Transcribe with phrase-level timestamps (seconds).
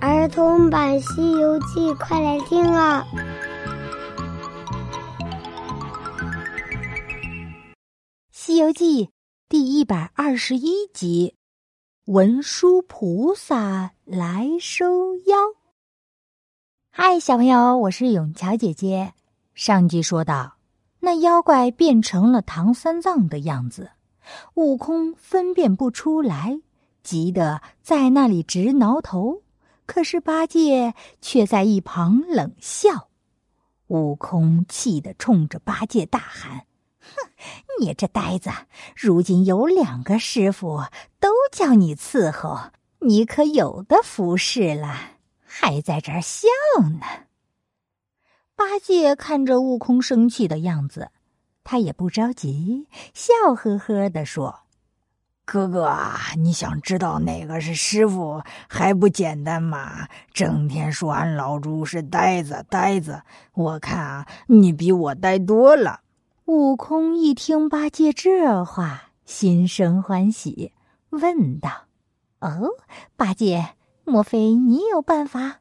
[0.00, 3.06] 儿童版《西游记》，快来听啊！
[8.32, 9.06] 《西游记》
[9.50, 11.34] 第一百二十一集：
[12.06, 15.36] 文殊菩萨来收妖。
[16.90, 19.12] 嗨，小朋友，我是永桥姐姐。
[19.54, 20.56] 上集说到，
[21.00, 23.90] 那妖怪变成了唐三藏的样子，
[24.54, 26.58] 悟空分辨不出来，
[27.02, 29.42] 急得在那里直挠头。
[29.90, 33.08] 可是八戒却在一旁冷笑。
[33.88, 36.64] 悟空气得冲着八戒大喊
[37.02, 37.28] ：“哼，
[37.80, 38.50] 你这呆子！
[38.94, 40.84] 如今有两个师傅
[41.18, 44.94] 都叫你伺候，你可有的服侍了，
[45.42, 46.46] 还在这儿笑
[46.80, 47.04] 呢。”
[48.54, 51.10] 八戒看着悟空生气的样子，
[51.64, 54.60] 他也不着急，笑呵呵的说。
[55.52, 55.92] 哥哥，
[56.36, 60.06] 你想知道哪个是师傅还不简单吗？
[60.32, 63.22] 整天说俺老猪是呆子，呆子，
[63.54, 66.02] 我看啊，你比我呆多了。
[66.44, 70.72] 悟空一听八戒这话，心生欢喜，
[71.08, 71.68] 问道
[72.38, 72.68] ：“哦，
[73.16, 73.70] 八戒，
[74.04, 75.56] 莫非你有办法？”“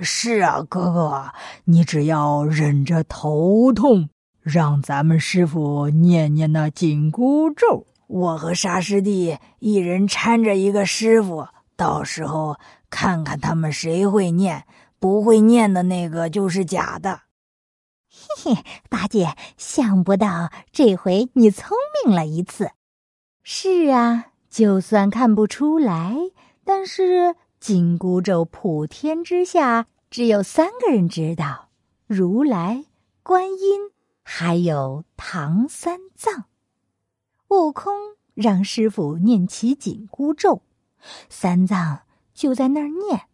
[0.00, 1.32] 是啊，哥哥，
[1.64, 4.08] 你只要忍着头痛，
[4.40, 12.58] 让咱们师傅念念那紧箍咒。”我和沙师弟一人搀着一个师傅，到时候
[12.90, 14.66] 看看他们谁会念，
[14.98, 17.22] 不会念的那个就是假的。
[18.10, 21.74] 嘿嘿，八戒，想不到这回你聪
[22.04, 22.72] 明了一次。
[23.42, 26.14] 是啊，就算看不出来，
[26.64, 31.70] 但是紧箍咒普天之下只有三个人知道：
[32.06, 32.84] 如来、
[33.22, 33.90] 观音，
[34.22, 36.44] 还有唐三藏。
[37.52, 37.92] 悟空
[38.32, 40.62] 让师傅念起紧箍咒，
[41.28, 42.00] 三藏
[42.32, 43.26] 就在那儿念。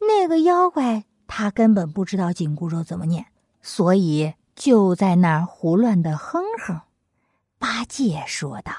[0.00, 3.26] 那个妖怪他根本不知道紧箍咒怎么念，
[3.60, 6.82] 所以就在那儿胡乱的哼哼。
[7.58, 8.72] 八戒说道：“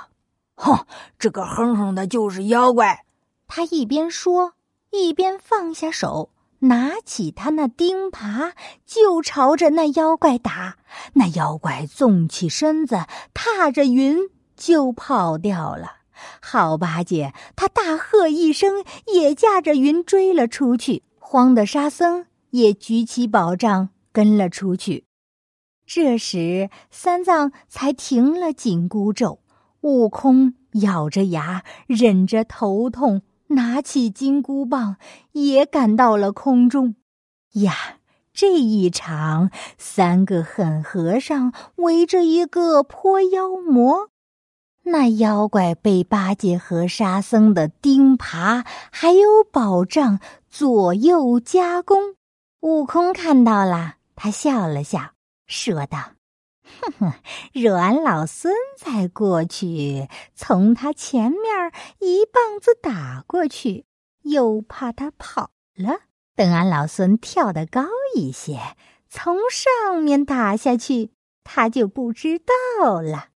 [0.56, 0.86] 哼，
[1.20, 3.04] 这个哼哼的就是妖怪。”
[3.46, 4.54] 他一边说，
[4.92, 8.54] 一边放下手，拿起他那钉耙
[8.86, 10.78] 就朝着那妖怪打。
[11.14, 14.30] 那妖怪纵起身子，踏着云。
[14.58, 15.98] 就跑掉了。
[16.42, 21.04] 好八戒，他大喝一声，也驾着云追了出去。
[21.20, 25.06] 慌的沙僧也举起宝杖跟了出去。
[25.86, 29.40] 这时三藏才停了紧箍咒。
[29.82, 34.98] 悟空咬着牙，忍着头痛，拿起金箍棒，
[35.34, 36.96] 也赶到了空中。
[37.54, 38.00] 呀，
[38.34, 44.10] 这一场，三个狠和尚围着一个泼妖魔。
[44.90, 52.16] 那妖怪被八戒和沙僧的钉耙还有宝杖左右夹攻，
[52.62, 55.12] 悟空看到了，他笑了笑，
[55.46, 56.14] 说道
[56.82, 57.14] ：“哼哼，
[57.54, 63.86] 若俺老孙再过去，从他前面一棒子打过去，
[64.24, 66.00] 又怕他跑了。
[66.34, 67.84] 等俺老孙跳得高
[68.16, 68.58] 一些，
[69.10, 71.12] 从上面打下去，
[71.44, 73.28] 他就不知道了。”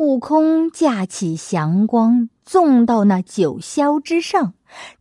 [0.00, 4.54] 悟空架起祥光，纵到那九霄之上，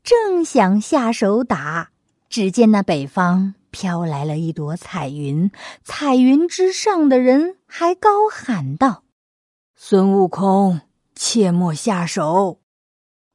[0.04, 1.92] 正想下手打，
[2.28, 5.52] 只见那北方飘来了一朵彩云，
[5.86, 9.04] 彩云之上的人还高喊道
[9.74, 10.82] ：“孙悟空，
[11.16, 12.59] 切莫下手！”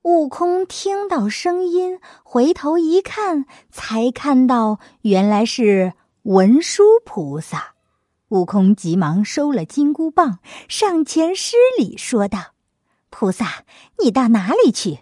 [0.05, 7.73] 悟空听到声音，回头一看，才看到原来是文殊菩萨。
[8.29, 12.55] 悟空急忙收了金箍棒，上前施礼说道
[13.11, 13.65] ：“菩萨，
[14.03, 15.01] 你到哪里去？”“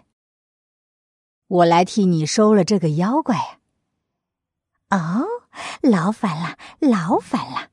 [1.47, 3.59] 我来替你收了这个妖怪呀。
[4.91, 5.25] ”“哦，
[5.81, 7.69] 劳烦了，劳烦了。”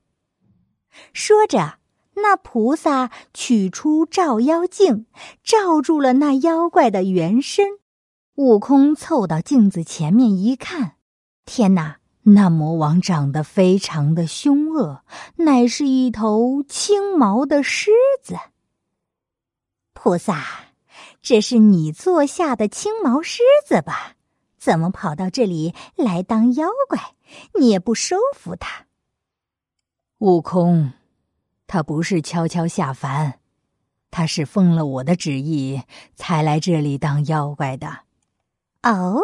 [1.13, 1.79] 说着，
[2.15, 5.05] 那菩萨取出照妖镜，
[5.43, 7.79] 照住了那妖怪的原身。
[8.35, 10.95] 悟空凑到镜子前面一看，
[11.45, 12.00] 天哪！
[12.23, 15.03] 那魔王长得非常的凶恶，
[15.37, 17.89] 乃是一头青毛的狮
[18.21, 18.35] 子。
[19.93, 20.43] 菩萨，
[21.21, 24.15] 这是你坐下的青毛狮子吧？
[24.59, 27.15] 怎么跑到这里来当妖怪？
[27.59, 28.85] 你也不收服他？
[30.19, 30.93] 悟空，
[31.65, 33.39] 他不是悄悄下凡，
[34.11, 35.81] 他是奉了我的旨意
[36.15, 38.01] 才来这里当妖怪的。
[38.83, 39.19] 哦。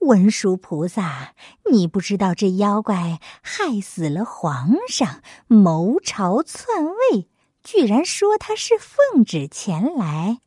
[0.00, 1.34] 文殊菩萨，
[1.70, 7.28] 你不知道这妖怪害死了皇上，谋朝篡位，
[7.62, 10.40] 居然说他是奉旨前来，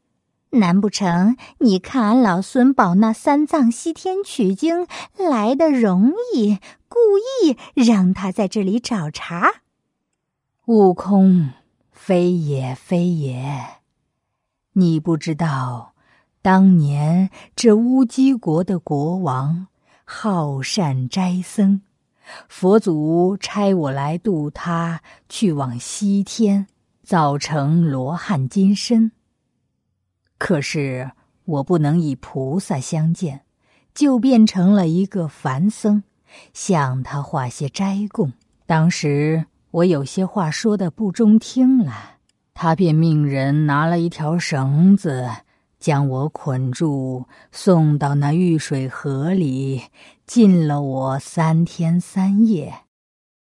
[0.52, 4.88] 难不成你看俺老孙保那三藏西天取经
[5.18, 6.58] 来的容易，
[6.88, 6.98] 故
[7.44, 9.62] 意让他在这里找茬？
[10.66, 11.52] 悟空，
[11.92, 13.82] 非也非也，
[14.74, 15.89] 你不知道，
[16.42, 19.68] 当年这乌鸡国的国王
[20.06, 21.82] 好善斋僧，
[22.48, 26.68] 佛祖差我来渡他去往西天，
[27.04, 29.12] 造成罗汉金身。
[30.38, 31.12] 可是
[31.44, 33.42] 我不能以菩萨相见，
[33.94, 36.04] 就变成了一个凡僧，
[36.54, 38.32] 向他画些斋供。
[38.66, 42.18] 当时我有些话说的不中听了，
[42.54, 45.30] 他便命人拿了一条绳子，
[45.80, 49.84] 将我捆住，送到那玉水河里，
[50.26, 52.74] 浸了我三天三夜。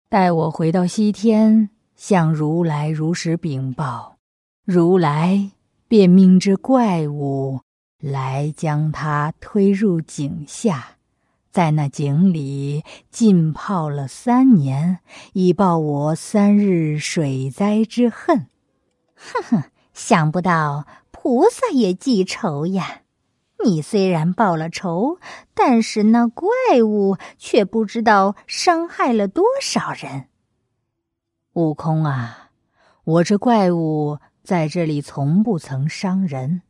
[0.10, 4.18] 待我回到西天，向如来如实禀报，
[4.66, 5.52] 如来。
[5.88, 7.62] 便命这怪物
[8.00, 10.98] 来将他推入井下，
[11.52, 14.98] 在那井里浸泡了三年，
[15.34, 18.48] 以报我三日水灾之恨。
[19.16, 20.88] 哼哼，想不到
[21.26, 23.02] 菩萨也记仇呀！
[23.64, 25.18] 你虽然报了仇，
[25.56, 26.46] 但是那怪
[26.84, 30.28] 物却不知道伤害了多少人。
[31.54, 32.52] 悟空啊，
[33.04, 34.20] 我这怪物。
[34.44, 36.62] 在这里从不曾伤人。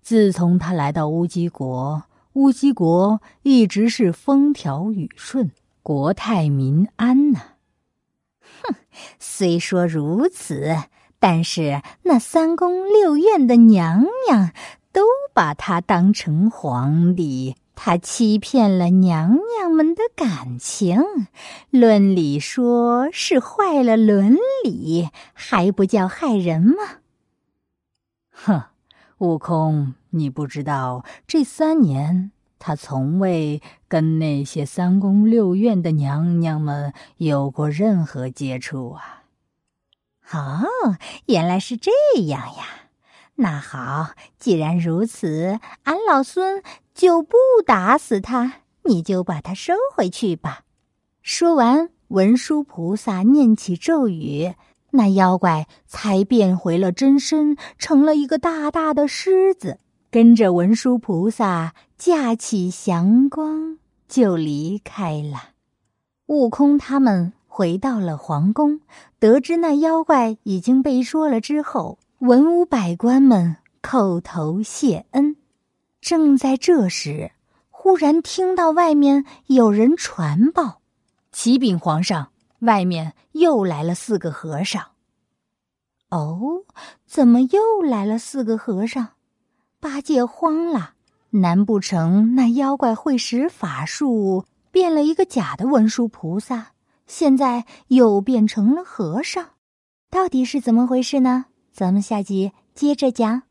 [0.00, 5.50] 自从他来到乌鸡国，乌鸡国一直是风调雨顺，
[5.82, 7.40] 国泰民安呐。
[8.62, 8.76] 哼，
[9.18, 10.76] 虽说如此，
[11.22, 14.50] 但是那三宫六院的娘娘
[14.92, 15.02] 都
[15.32, 17.54] 把他当成皇帝。
[17.76, 21.00] 他欺骗了娘娘们的感情，
[21.70, 26.74] 论理说是坏了伦理，还不叫害人吗？
[28.32, 28.62] 哼，
[29.18, 39.21] 悟空，你不知道，这三年他从未跟那些三宫六院的娘娘们有过任何接触啊！
[40.32, 40.96] 哦，
[41.26, 41.90] 原来是这
[42.26, 42.64] 样呀。
[43.36, 46.62] 那好，既然如此，俺老孙
[46.94, 47.36] 就不
[47.66, 50.62] 打死他，你就把他收回去吧。
[51.22, 54.54] 说完，文殊菩萨念起咒语，
[54.90, 59.78] 那妖怪才变回了真身，成了一个大大的狮子，
[60.10, 65.50] 跟着文殊菩萨架起祥光就离开了。
[66.26, 68.80] 悟空他们回到了皇宫，
[69.18, 71.98] 得知那妖怪已经被捉了之后。
[72.20, 75.36] 文武百官们叩头谢恩。
[76.00, 77.32] 正在这时，
[77.68, 80.80] 忽然听到外面有人传报
[81.30, 84.82] ：“启禀皇上，外面又来了四个和尚。”
[86.08, 86.64] 哦，
[87.04, 89.08] 怎么又来了四个和尚？
[89.78, 90.94] 八戒慌了，
[91.28, 96.68] 难不成那妖怪会使法术，变了一个假的文殊菩萨，
[97.06, 99.50] 现在又变成了和尚？
[100.10, 101.46] 到底是怎么回事呢？
[101.72, 103.42] 咱们下集接着讲。